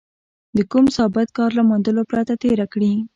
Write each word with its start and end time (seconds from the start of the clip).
د 0.57 0.59
کوم 0.71 0.85
ثابت 0.97 1.27
کار 1.37 1.51
له 1.57 1.63
موندلو 1.69 2.03
پرته 2.11 2.33
تېره 2.43 2.65
کړې. 2.73 2.93